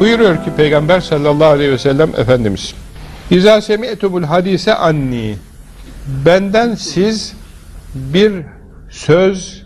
Buyuruyor 0.00 0.44
ki 0.44 0.50
Peygamber 0.56 1.00
sallallahu 1.00 1.48
aleyhi 1.48 1.72
ve 1.72 1.78
sellem 1.78 2.10
Efendimiz 2.16 2.74
İzâ 3.30 3.60
semi'tumul 3.60 4.22
hadise 4.22 4.74
anni 4.74 5.36
Benden 6.26 6.74
siz 6.74 7.32
bir 7.94 8.32
söz, 8.90 9.62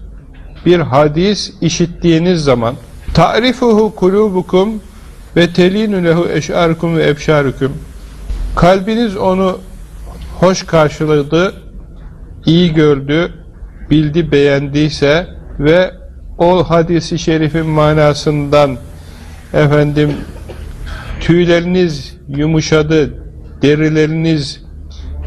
bir 0.67 0.79
hadis 0.79 1.53
işittiğiniz 1.61 2.45
zaman 2.45 2.75
ta'rifuhu 3.15 3.95
kulubukum 3.95 4.69
ve 5.37 5.53
telinu 5.53 6.05
lehu 6.05 6.29
eş'arukum 6.29 6.97
ve 6.97 7.09
ebşarukum 7.09 7.73
kalbiniz 8.57 9.17
onu 9.17 9.59
hoş 10.41 10.63
karşıladı, 10.67 11.55
iyi 12.47 12.75
gördü, 12.75 13.33
bildi, 13.91 14.33
beğendiyse 14.33 15.27
ve 15.59 15.91
o 16.39 16.65
hadisi 16.65 17.19
şerifin 17.19 17.67
manasından 17.67 18.77
efendim 19.55 20.13
tüyleriniz 21.21 22.17
yumuşadı, 22.29 23.15
derileriniz 23.63 24.65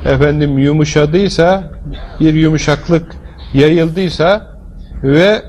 efendim 0.06 0.58
yumuşadıysa, 0.58 1.72
bir 2.20 2.34
yumuşaklık 2.34 3.16
yayıldıysa 3.54 4.58
ve 5.04 5.42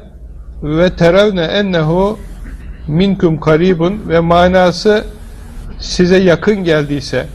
ve 0.62 0.90
teravne 0.90 1.42
ennehu 1.42 2.18
minkum 2.88 3.40
karibun 3.40 4.08
ve 4.08 4.20
manası 4.20 5.04
size 5.78 6.16
yakın 6.16 6.64
geldiyse 6.64 7.26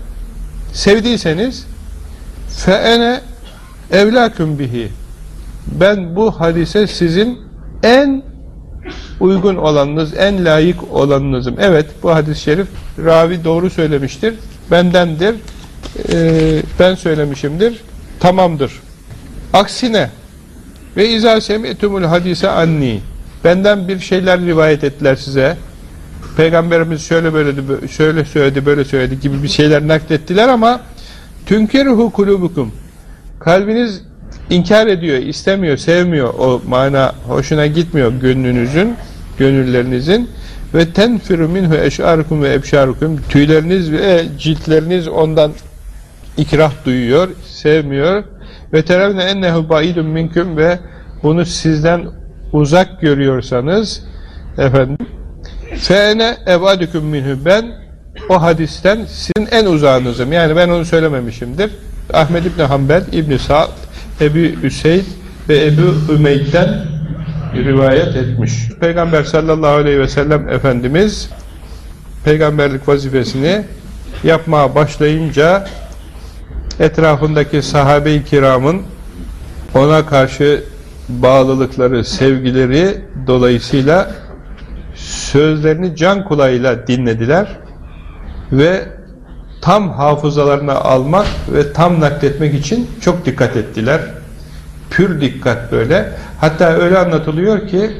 sevdiyseniz 0.73 1.65
fe 2.49 2.71
ene 2.71 3.21
evlaküm 3.91 4.59
bihi. 4.59 4.89
Ben 5.79 6.15
bu 6.15 6.31
hadise 6.31 6.87
sizin 6.87 7.39
en 7.83 8.23
uygun 9.19 9.55
olanınız, 9.55 10.13
en 10.17 10.45
layık 10.45 10.93
olanınızım. 10.93 11.55
Evet, 11.59 11.85
bu 12.03 12.15
hadis-i 12.15 12.41
şerif 12.41 12.67
ravi 13.05 13.43
doğru 13.43 13.69
söylemiştir. 13.69 14.33
Bendendir. 14.71 15.35
Ee, 16.09 16.61
ben 16.79 16.95
söylemişimdir. 16.95 17.81
Tamamdır. 18.19 18.71
Aksine 19.53 20.09
ve 20.97 21.09
izâ 21.09 21.41
semi'tumul 21.41 22.03
hadise 22.03 22.49
anni 22.49 22.99
benden 23.43 23.87
bir 23.87 23.99
şeyler 23.99 24.41
rivayet 24.41 24.83
ettiler 24.83 25.15
size. 25.15 25.57
Peygamberimiz 26.37 27.01
şöyle 27.01 27.33
böyle 27.33 27.87
şöyle 27.87 28.25
söyledi, 28.25 28.65
böyle 28.65 28.85
söyledi 28.85 29.19
gibi 29.19 29.43
bir 29.43 29.47
şeyler 29.47 29.87
naklettiler 29.87 30.47
ama 30.47 30.81
tünkeruhu 31.45 32.11
kulubukum 32.11 32.71
kalbiniz 33.39 34.01
inkar 34.49 34.87
ediyor, 34.87 35.17
istemiyor, 35.17 35.77
sevmiyor. 35.77 36.33
O 36.33 36.61
mana 36.67 37.15
hoşuna 37.27 37.67
gitmiyor 37.67 38.11
gönlünüzün, 38.11 38.95
gönüllerinizin. 39.37 40.29
Ve 40.73 40.89
tenfiru 40.89 41.49
minhu 41.49 41.75
eş'arukum 41.75 42.43
ve 42.43 42.53
ebşarukum. 42.53 43.21
Tüyleriniz 43.29 43.91
ve 43.91 44.25
ciltleriniz 44.39 45.07
ondan 45.07 45.51
ikrah 46.37 46.85
duyuyor, 46.85 47.29
sevmiyor. 47.45 48.23
Ve 48.73 48.85
terevne 48.85 49.23
ennehu 49.23 49.69
baidun 49.69 50.05
minkum 50.05 50.57
ve 50.57 50.79
bunu 51.23 51.45
sizden 51.45 52.05
uzak 52.53 53.01
görüyorsanız 53.01 54.03
efendim 54.57 55.07
feene 55.77 56.37
evadüküm 56.45 57.03
minhu. 57.03 57.45
Ben 57.45 57.65
o 58.29 58.41
hadisten 58.41 58.99
sizin 59.05 59.51
en 59.51 59.65
uzağınızım. 59.65 60.33
Yani 60.33 60.55
ben 60.55 60.69
onu 60.69 60.85
söylememişimdir. 60.85 61.71
Ahmed 62.13 62.45
İbni 62.45 62.63
Hanbel, 62.63 63.03
İbni 63.11 63.39
Sa'd, 63.39 63.69
Ebu 64.21 64.65
Üseyd 64.65 65.05
ve 65.49 65.65
Ebu 65.65 66.13
Ümeyd'den 66.13 66.85
rivayet 67.55 68.15
etmiş. 68.15 68.69
Peygamber 68.79 69.23
sallallahu 69.23 69.75
aleyhi 69.75 69.99
ve 69.99 70.07
sellem 70.07 70.49
Efendimiz 70.49 71.29
peygamberlik 72.25 72.87
vazifesini 72.87 73.63
yapmaya 74.23 74.75
başlayınca 74.75 75.67
etrafındaki 76.79 77.61
sahabe-i 77.61 78.23
kiramın 78.23 78.81
ona 79.75 80.05
karşı 80.05 80.63
bağlılıkları, 81.09 82.05
sevgileri 82.05 83.01
dolayısıyla 83.27 84.11
sözlerini 84.95 85.95
can 85.95 86.23
kulağıyla 86.23 86.87
dinlediler 86.87 87.47
ve 88.51 88.83
tam 89.63 89.93
hafızalarına 89.93 90.73
almak 90.73 91.27
ve 91.53 91.73
tam 91.73 91.99
nakletmek 91.99 92.53
için 92.53 92.89
çok 93.01 93.25
dikkat 93.25 93.57
ettiler. 93.57 94.01
Pür 94.89 95.21
dikkat 95.21 95.71
böyle. 95.71 96.09
Hatta 96.39 96.65
öyle 96.65 96.97
anlatılıyor 96.97 97.67
ki 97.67 97.91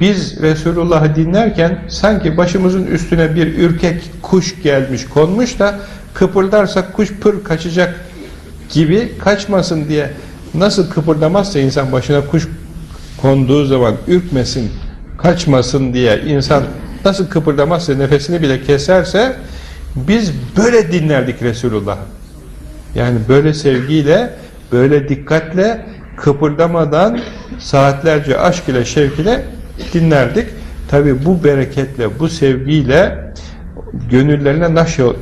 biz 0.00 0.42
Resulullah'ı 0.42 1.16
dinlerken 1.16 1.78
sanki 1.88 2.36
başımızın 2.36 2.86
üstüne 2.86 3.34
bir 3.34 3.58
ürkek 3.58 4.10
kuş 4.22 4.62
gelmiş 4.62 5.06
konmuş 5.08 5.58
da 5.58 5.74
kıpırdarsak 6.14 6.92
kuş 6.92 7.12
pır 7.12 7.44
kaçacak 7.44 8.00
gibi 8.70 9.18
kaçmasın 9.18 9.88
diye 9.88 10.10
nasıl 10.54 10.90
kıpırdamazsa 10.90 11.58
insan 11.58 11.92
başına 11.92 12.26
kuş 12.26 12.48
konduğu 13.22 13.64
zaman 13.64 13.94
ürkmesin, 14.08 14.72
kaçmasın 15.18 15.94
diye 15.94 16.20
insan 16.26 16.62
nasıl 17.04 17.26
kıpırdamazsa 17.26 17.94
nefesini 17.94 18.42
bile 18.42 18.62
keserse 18.62 19.36
biz 19.96 20.32
böyle 20.56 20.92
dinlerdik 20.92 21.42
Resulullah. 21.42 21.98
Yani 22.94 23.18
böyle 23.28 23.54
sevgiyle, 23.54 24.30
böyle 24.72 25.08
dikkatle, 25.08 25.86
kıpırdamadan 26.16 27.20
saatlerce 27.58 28.38
aşk 28.38 28.68
ile, 28.68 28.84
şevk 28.84 29.18
ile 29.18 29.42
dinlerdik. 29.92 30.46
Tabi 30.90 31.24
bu 31.24 31.44
bereketle, 31.44 32.18
bu 32.18 32.28
sevgiyle 32.28 33.32
gönüllerine 34.10 34.74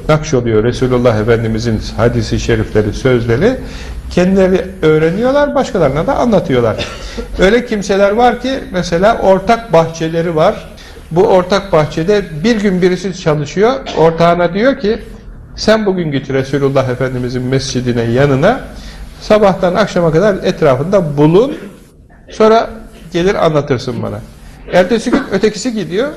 nakş 0.08 0.34
oluyor 0.34 0.64
Resulullah 0.64 1.20
Efendimizin 1.20 1.80
hadisi 1.96 2.40
şerifleri, 2.40 2.92
sözleri. 2.92 3.56
Kendileri 4.10 4.64
öğreniyorlar, 4.82 5.54
başkalarına 5.54 6.06
da 6.06 6.16
anlatıyorlar. 6.16 6.86
Öyle 7.38 7.66
kimseler 7.66 8.10
var 8.10 8.40
ki 8.40 8.50
mesela 8.72 9.18
ortak 9.18 9.72
bahçeleri 9.72 10.36
var 10.36 10.69
bu 11.10 11.26
ortak 11.26 11.72
bahçede 11.72 12.22
bir 12.44 12.60
gün 12.60 12.82
birisi 12.82 13.20
çalışıyor. 13.20 13.72
Ortağına 13.98 14.54
diyor 14.54 14.78
ki 14.78 14.98
sen 15.56 15.86
bugün 15.86 16.12
git 16.12 16.30
Resulullah 16.30 16.88
Efendimizin 16.88 17.42
mescidine 17.42 18.02
yanına 18.02 18.60
sabahtan 19.20 19.74
akşama 19.74 20.12
kadar 20.12 20.34
etrafında 20.34 21.16
bulun 21.16 21.56
sonra 22.30 22.70
gelir 23.12 23.46
anlatırsın 23.46 24.02
bana. 24.02 24.20
Ertesi 24.72 25.10
gün 25.10 25.22
ötekisi 25.32 25.72
gidiyor 25.72 26.08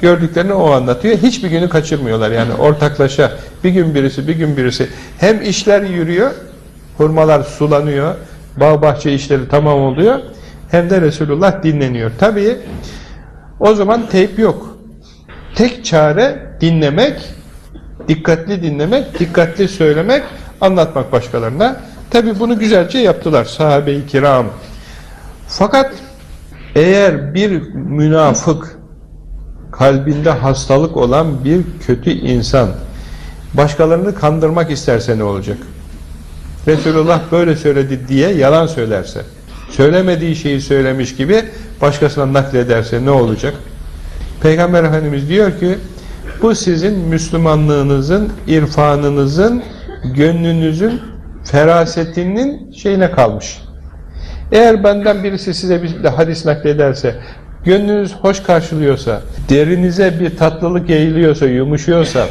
gördüklerini 0.00 0.52
o 0.52 0.70
anlatıyor. 0.70 1.16
Hiçbir 1.16 1.48
günü 1.48 1.68
kaçırmıyorlar 1.68 2.30
yani 2.30 2.54
ortaklaşa 2.54 3.32
bir 3.64 3.70
gün 3.70 3.94
birisi 3.94 4.28
bir 4.28 4.34
gün 4.34 4.56
birisi 4.56 4.88
hem 5.18 5.42
işler 5.42 5.82
yürüyor 5.82 6.30
hurmalar 6.96 7.42
sulanıyor 7.42 8.14
bağ 8.56 8.82
bahçe 8.82 9.14
işleri 9.14 9.48
tamam 9.48 9.80
oluyor 9.80 10.20
hem 10.70 10.90
de 10.90 11.00
Resulullah 11.00 11.62
dinleniyor. 11.62 12.10
Tabii 12.18 12.56
o 13.60 13.74
zaman 13.74 14.08
teyp 14.08 14.38
yok. 14.38 14.76
Tek 15.54 15.84
çare 15.84 16.56
dinlemek, 16.60 17.20
dikkatli 18.08 18.62
dinlemek, 18.62 19.18
dikkatli 19.18 19.68
söylemek, 19.68 20.22
anlatmak 20.60 21.12
başkalarına. 21.12 21.76
Tabi 22.10 22.38
bunu 22.40 22.58
güzelce 22.58 22.98
yaptılar 22.98 23.44
sahabe-i 23.44 24.06
kiram. 24.06 24.46
Fakat 25.48 25.92
eğer 26.74 27.34
bir 27.34 27.62
münafık, 27.74 28.78
kalbinde 29.72 30.30
hastalık 30.30 30.96
olan 30.96 31.44
bir 31.44 31.62
kötü 31.86 32.10
insan, 32.10 32.68
başkalarını 33.54 34.14
kandırmak 34.14 34.70
isterse 34.70 35.18
ne 35.18 35.24
olacak? 35.24 35.58
Resulullah 36.66 37.20
böyle 37.32 37.56
söyledi 37.56 38.08
diye 38.08 38.32
yalan 38.32 38.66
söylerse, 38.66 39.22
söylemediği 39.70 40.36
şeyi 40.36 40.60
söylemiş 40.60 41.16
gibi 41.16 41.42
başkasına 41.82 42.32
naklederse 42.32 43.04
ne 43.04 43.10
olacak? 43.10 43.54
Peygamber 44.42 44.84
Efendimiz 44.84 45.28
diyor 45.28 45.58
ki 45.60 45.78
bu 46.42 46.54
sizin 46.54 46.98
Müslümanlığınızın, 46.98 48.32
irfanınızın, 48.46 49.62
gönlünüzün 50.14 51.00
ferasetinin 51.44 52.72
şeyine 52.72 53.10
kalmış. 53.10 53.58
Eğer 54.52 54.84
benden 54.84 55.24
birisi 55.24 55.54
size 55.54 55.82
bir 55.82 56.04
hadis 56.04 56.46
naklederse, 56.46 57.14
gönlünüz 57.64 58.14
hoş 58.14 58.42
karşılıyorsa, 58.42 59.20
derinize 59.48 60.20
bir 60.20 60.36
tatlılık 60.36 60.90
yayılıyorsa, 60.90 61.46
yumuşuyorsa, 61.46 62.26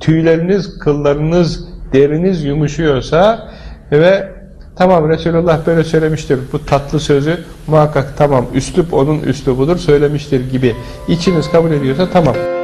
tüyleriniz, 0.00 0.78
kıllarınız, 0.78 1.64
deriniz 1.92 2.44
yumuşuyorsa 2.44 3.48
ve 3.92 4.35
Tamam 4.76 5.08
Resulullah 5.08 5.66
böyle 5.66 5.84
söylemiştir 5.84 6.38
bu 6.52 6.64
tatlı 6.64 7.00
sözü 7.00 7.44
muhakkak 7.66 8.14
tamam 8.18 8.46
üslup 8.54 8.94
onun 8.94 9.20
üslubudur 9.20 9.76
söylemiştir 9.76 10.50
gibi 10.50 10.76
içiniz 11.08 11.50
kabul 11.50 11.70
ediyorsa 11.70 12.10
tamam. 12.10 12.55